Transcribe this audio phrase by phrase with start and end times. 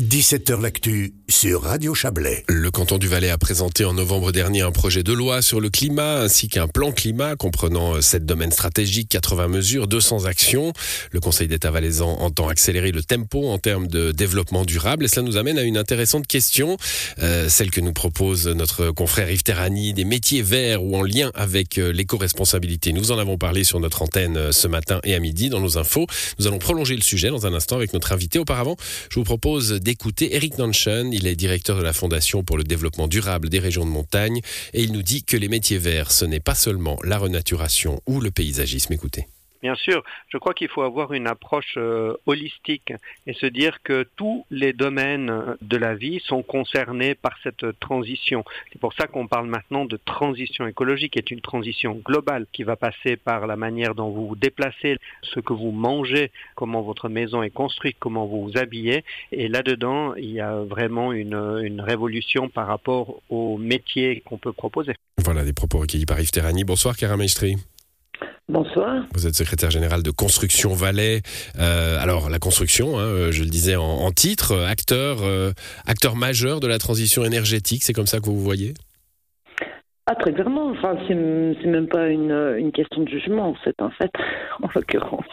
[0.00, 2.44] 17h L'actu sur Radio Chablais.
[2.48, 5.70] Le canton du Valais a présenté en novembre dernier un projet de loi sur le
[5.70, 10.72] climat ainsi qu'un plan climat comprenant 7 domaines stratégiques, 80 mesures, 200 actions.
[11.10, 15.22] Le Conseil d'État valaisan entend accélérer le tempo en termes de développement durable et cela
[15.22, 16.76] nous amène à une intéressante question,
[17.20, 21.32] euh, celle que nous propose notre confrère Yves Terrani, des métiers verts ou en lien
[21.34, 22.92] avec euh, l'éco-responsabilité.
[22.92, 25.76] Nous en avons parlé sur notre antenne euh, ce matin et à midi dans nos
[25.76, 26.06] infos.
[26.38, 28.38] Nous allons prolonger le sujet dans un instant avec notre invité.
[28.38, 28.76] Auparavant,
[29.10, 31.14] je vous propose d'écouter Eric Nanchen.
[31.14, 34.42] Il est directeur de la Fondation pour le développement durable des régions de montagne
[34.74, 38.20] et il nous dit que les métiers verts, ce n'est pas seulement la renaturation ou
[38.20, 38.92] le paysagisme.
[38.92, 39.28] Écoutez.
[39.62, 42.92] Bien sûr, je crois qu'il faut avoir une approche euh, holistique
[43.26, 48.44] et se dire que tous les domaines de la vie sont concernés par cette transition.
[48.72, 52.62] C'est pour ça qu'on parle maintenant de transition écologique, qui est une transition globale qui
[52.62, 57.08] va passer par la manière dont vous vous déplacez, ce que vous mangez, comment votre
[57.08, 59.04] maison est construite, comment vous vous habillez.
[59.32, 61.36] Et là-dedans, il y a vraiment une,
[61.80, 64.94] révolution par rapport aux métiers qu'on peut proposer.
[65.18, 66.64] Voilà des propos recueillis par Yves Terrani.
[66.64, 67.56] Bonsoir, Karamestri.
[68.50, 69.04] Bonsoir.
[69.12, 71.20] Vous êtes secrétaire général de Construction Valais.
[71.58, 75.50] Euh, alors la construction, hein, euh, je le disais en, en titre, euh, acteur, euh,
[75.86, 78.72] acteur majeur de la transition énergétique, c'est comme ça que vous vous voyez?
[80.06, 80.70] Ah, très clairement.
[80.70, 84.10] Enfin, c'est même pas une, une, question de jugement, c'est un fait,
[84.62, 85.26] en l'occurrence.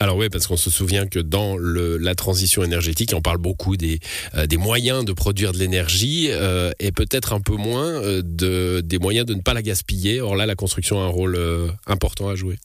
[0.00, 3.76] Alors oui, parce qu'on se souvient que dans le, la transition énergétique, on parle beaucoup
[3.76, 3.98] des,
[4.36, 9.00] euh, moyens de produire de l'énergie euh, et peut-être un peu moins euh, de, des
[9.00, 10.20] moyens de ne pas la gaspiller.
[10.20, 12.58] Or là, la construction a un rôle euh, important à jouer.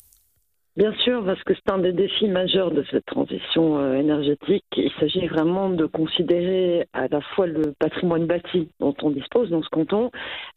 [0.76, 4.66] Bien sûr, parce que c'est un des défis majeurs de cette transition euh, énergétique.
[4.76, 9.62] Il s'agit vraiment de considérer à la fois le patrimoine bâti dont on dispose dans
[9.62, 10.10] ce canton,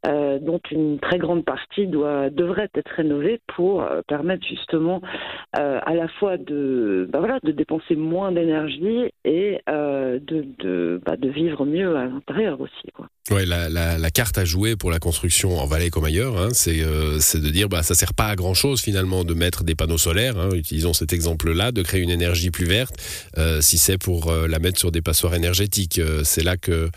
[0.07, 5.03] euh, dont une très grande partie doit, devrait être rénovée pour euh, permettre justement
[5.59, 10.99] euh, à la fois de, bah voilà, de dépenser moins d'énergie et euh, de, de,
[11.05, 12.91] bah de, vivre mieux à l'intérieur aussi.
[12.95, 13.09] Quoi.
[13.31, 16.81] Ouais, la, la, carte à jouer pour la construction en Valais comme ailleurs, hein, c'est
[16.81, 19.99] euh, de dire bah ça sert pas à grand chose finalement de mettre des panneaux
[19.99, 22.95] solaire, hein, utilisons cet exemple-là, de créer une énergie plus verte,
[23.37, 25.99] euh, si c'est pour euh, la mettre sur des passoires énergétiques.
[25.99, 26.89] Euh, c'est là qu'il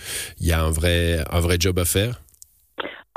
[0.42, 2.22] y a un vrai, un vrai job à faire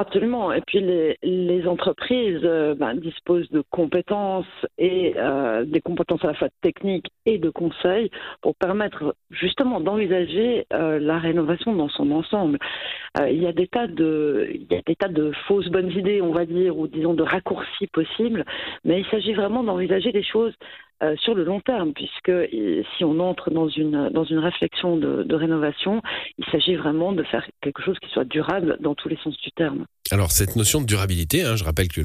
[0.03, 0.53] Absolument.
[0.53, 4.47] Et puis les, les entreprises euh, ben, disposent de compétences
[4.77, 10.67] et euh, des compétences à la fois techniques et de conseils pour permettre justement d'envisager
[10.73, 12.59] euh, la rénovation dans son ensemble.
[13.29, 16.21] Il y a des tas de, il y a des tas de fausses bonnes idées,
[16.21, 18.45] on va dire, ou disons de raccourcis possibles,
[18.84, 20.55] mais il s'agit vraiment d'envisager les choses
[21.03, 22.33] euh, sur le long terme, puisque
[22.97, 26.01] si on entre dans une, dans une réflexion de, rénovation,
[26.39, 29.51] il s'agit vraiment de faire quelque chose qui soit durable dans tous les sens du
[29.53, 29.87] terme.
[30.11, 32.03] Alors cette notion de durabilité, hein, je rappelle que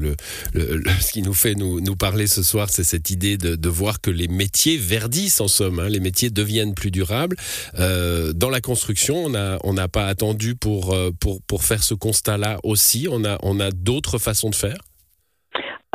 [0.54, 4.00] ce qui nous fait nous, nous parler ce soir, c'est cette idée de, de, voir
[4.00, 7.36] que les métiers verdissent en somme, hein, les métiers deviennent plus durables.
[7.78, 11.94] Euh, dans la construction, on n'a on pas attendu pour, euh, pour, pour faire ce
[11.94, 14.78] constat-là aussi, on a, on a d'autres façons de faire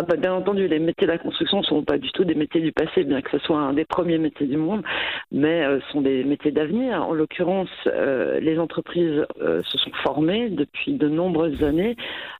[0.07, 2.61] bah, bien entendu, les métiers de la construction ne sont pas du tout des métiers
[2.61, 4.83] du passé, bien que ce soit un des premiers métiers du monde,
[5.31, 7.07] mais euh, sont des métiers d'avenir.
[7.07, 11.95] En l'occurrence, euh, les entreprises euh, se sont formées depuis de nombreuses années,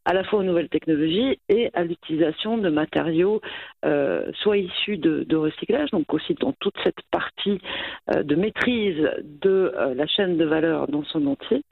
[0.05, 3.41] à la fois aux nouvelles technologies et à l'utilisation de matériaux
[3.85, 7.59] euh, soit issus de, recyclage, donc aussi dans toute cette partie
[8.15, 9.09] de maîtrise
[9.41, 11.63] de la chaîne de valeur dans son entier,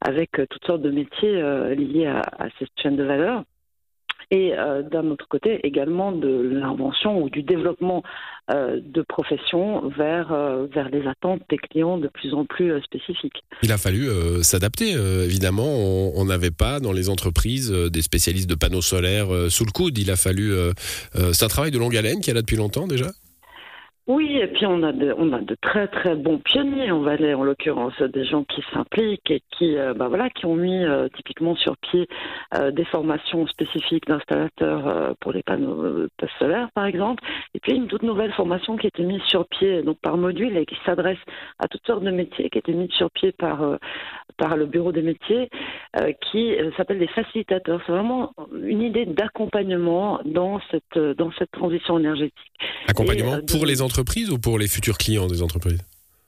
[0.00, 1.42] avec toutes sortes de métiers
[1.74, 3.44] liés à cette chaîne de valeur
[4.30, 8.02] et euh, d'un autre côté également de l'invention ou du développement
[8.50, 13.42] euh, de professions vers, euh, les attentes des clients de plus en plus euh, spécifiques.
[13.62, 16.12] Il a fallu euh, s'adapter, évidemment.
[16.14, 19.96] On n'avait pas dans les entreprises des spécialistes de panneaux solaires sous le coude.
[19.98, 20.52] Il a fallu.
[21.32, 23.06] C'est un travail de longue haleine qui est là depuis longtemps déjà?
[24.08, 27.34] Oui, et puis on a de, on a de très très bons pionniers en Valais,
[27.34, 31.08] en l'occurrence, des gens qui s'impliquent et qui, euh, bah voilà, qui ont mis euh,
[31.14, 32.08] typiquement sur pied
[32.54, 36.06] euh, des formations spécifiques d'installateurs euh, pour les panneaux
[36.38, 39.82] solaires, par exemple, et puis une toute nouvelle formation qui a été mise sur pied
[39.82, 41.18] donc par module et qui s'adresse
[41.58, 43.78] à toutes sortes de métiers, qui a été mise sur pied par
[44.38, 45.50] par le bureau des métiers,
[46.30, 47.82] qui s'appelle des facilitateurs.
[47.84, 48.32] C'est vraiment
[48.62, 52.32] une idée d'accompagnement dans cette dans cette transition énergétique.
[52.86, 55.82] Accompagnement et, pour les entreprises entreprises ou pour les futurs clients des entreprises?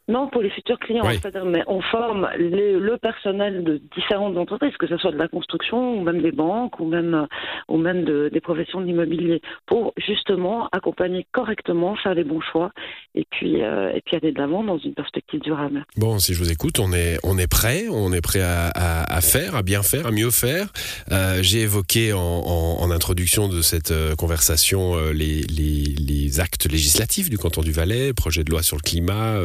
[0.09, 1.21] Non, pour les futurs clients, oui.
[1.47, 5.99] mais on forme les, le personnel de différentes entreprises, que ce soit de la construction,
[5.99, 7.29] ou même des banques, ou même,
[7.71, 12.73] ou même de, des professions de l'immobilier, pour justement accompagner correctement, faire les bons choix,
[13.15, 15.85] et puis, euh, et puis aller de l'avant dans une perspective durable.
[15.97, 19.21] Bon, si je vous écoute, on est, on est prêt, on est prêt à, à,
[19.21, 20.73] faire, à bien faire, à mieux faire.
[21.13, 27.39] Euh, J'ai évoqué en, introduction de cette euh, conversation les, les, les, actes législatifs du
[27.39, 29.39] canton du Valais, projet de loi sur le climat,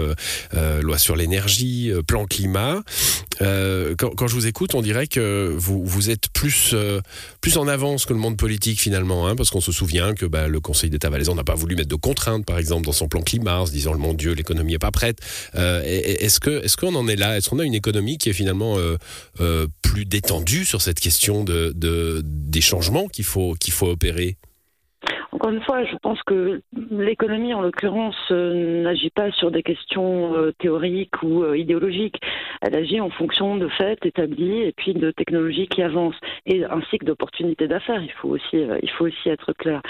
[0.81, 2.81] loi sur l'énergie, plan climat.
[3.39, 6.75] Quand, je vous écoute, on dirait que vous, vous êtes plus,
[7.39, 10.47] plus en avance que le monde politique finalement, hein, parce qu'on se souvient que bah,
[10.47, 13.21] le Conseil d'État valaisan n'a pas voulu mettre de contraintes, par exemple, dans son plan
[13.21, 15.19] climat, en se disant, mon Dieu, l'économie n'est pas prête.
[15.53, 17.37] est-ce que est-ce qu'on en est là?
[17.37, 18.77] Est-ce qu'on a une économie qui est finalement
[19.81, 21.73] plus détendue sur cette question de
[22.23, 24.37] des changements qu'il faut qu'il faut opérer?
[25.45, 26.59] Encore une fois, je pense que
[26.89, 32.19] l'économie, en l'occurrence, euh, n'agit pas sur des questions euh, théoriques ou euh, idéologiques.
[32.63, 36.97] Elle agit en fonction de faits établis et puis de technologies qui avancent et ainsi
[36.97, 38.01] que d'opportunités d'affaires.
[38.01, 39.83] Il faut aussi, il faut aussi être clair.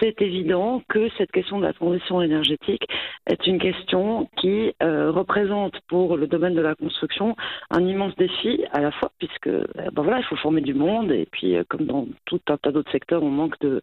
[0.00, 2.86] C'est évident que cette question de la transition énergétique
[3.26, 7.36] est une question qui représente pour le domaine de la construction
[7.70, 11.26] un immense défi à la fois puisque ben voilà, il faut former du monde et
[11.30, 13.80] puis comme dans tout un tas d'autres secteurs, on manque de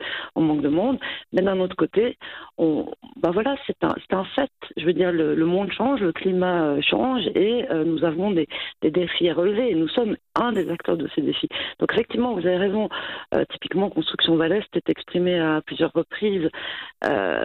[0.60, 1.00] de monde.
[1.34, 2.18] Mais d'un autre côté,
[2.58, 4.52] bah voilà, c'est un, un, fait.
[4.78, 8.48] Je veux dire, le, monde change, le climat euh, change et euh, nous avons des,
[8.82, 11.50] des, défis à relever nous sommes un des acteurs de ces défis.
[11.80, 12.90] Donc effectivement, vous avez raison.
[13.34, 16.50] Euh, typiquement, Construction Valais est exprimé à plusieurs reprises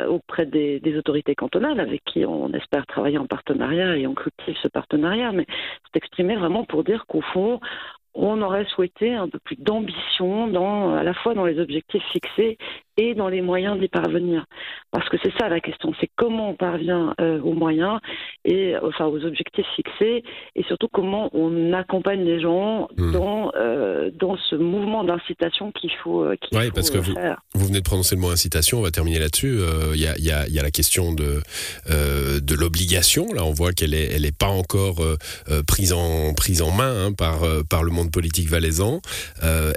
[0.08, 4.68] auprès des, autorités cantonales avec qui on espère travailler en partenariat et on cultive ce
[4.68, 5.32] partenariat.
[5.32, 5.46] Mais
[5.84, 7.60] c'est exprimé vraiment pour dire qu'au fond,
[8.14, 12.58] on aurait souhaité un peu plus d'ambition dans, à la fois dans les objectifs fixés
[12.96, 14.46] et dans les moyens d'y parvenir.
[14.90, 17.98] Parce que c'est ça la question, c'est comment on parvient euh, aux moyens
[18.44, 20.22] et enfin aux objectifs fixés
[20.54, 23.12] et surtout comment on accompagne les gens hmm.
[23.12, 27.14] dans euh, dans ce mouvement d'incitation qu'il faut, euh, ouais, parce que vous,
[27.54, 29.58] vous, venez de prononcer le mot incitation, on va terminer là-dessus.
[29.94, 31.42] Il y, a, y, a, y, a, la question de
[31.76, 33.26] de l'obligation.
[33.34, 35.02] Là, on voit qu'elle est elle est pas encore
[35.66, 39.00] prise en prise en main hein, par par le monde politique valaisan.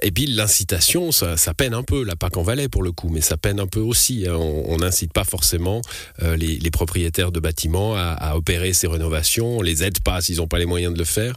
[0.04, 2.04] et puis l'incitation, ça, ça peine un peu.
[2.04, 4.26] La PAC en Valais pour le coup mais ça peine un peu aussi.
[4.28, 4.36] Hein.
[4.36, 5.82] On n'incite pas forcément
[6.24, 9.58] euh, les, propriétaires de bâtiments à, opérer ces rénovations.
[9.58, 11.36] On les aide pas s'ils n'ont pas les moyens de le faire.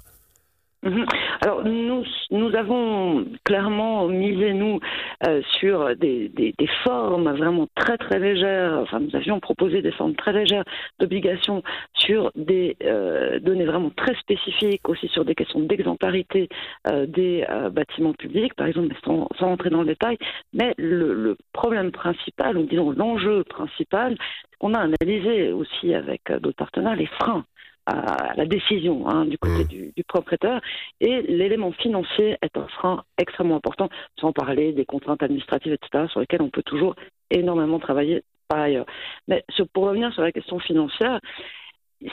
[0.82, 1.04] Mhm.
[1.42, 4.80] Alors nous, nous avons clairement misé nous
[5.26, 6.54] euh, sur des, des,
[6.84, 8.78] formes vraiment très très légères.
[8.80, 10.64] Enfin, nous avions proposé des formes très légères
[10.98, 11.62] d'obligations
[11.92, 16.48] sur des euh, données vraiment très spécifiques, aussi sur des questions d'exemplarité
[16.88, 20.16] euh, des bâtiments publics, par exemple, sans, sans entrer dans le détail.
[20.54, 24.16] Mais le, le problème principal, ou disons l'enjeu principal,
[24.58, 27.44] qu'on a analysé aussi avec d'autres partenaires, les freins
[27.90, 29.92] à la décision hein, du côté mmh.
[29.96, 30.60] du, propriétaire.
[31.00, 33.88] Et l'élément financier est un frein extrêmement important,
[34.18, 36.94] sans parler des contraintes administratives, etc., sur lesquelles on peut toujours
[37.30, 38.86] énormément travailler par ailleurs.
[39.28, 41.20] Mais pour revenir sur la question financière,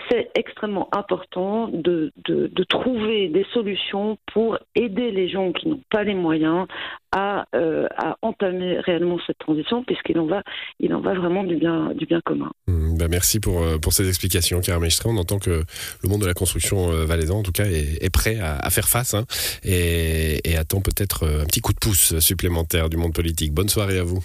[0.10, 6.04] c'est extrêmement important de, de, trouver des solutions pour aider les gens qui n'ont pas
[6.04, 6.68] les moyens
[7.14, 10.44] à, euh, à entamer réellement cette transition, puisqu'il en va,
[10.80, 12.52] il en va vraiment du bien, du bien commun.
[12.68, 15.64] Mmh, bah merci pour, euh, pour ces explications, Karen On entend que
[16.04, 18.70] le monde de la construction euh, valaisan, en tout cas, est, est prêt à, à,
[18.70, 19.24] faire face hein,
[19.64, 23.54] et, et attend peut-être un petit coup de pouce supplémentaire du monde politique.
[23.54, 24.24] Bonne soirée à vous.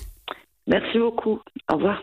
[0.66, 1.40] Merci beaucoup.
[1.70, 2.02] Au revoir.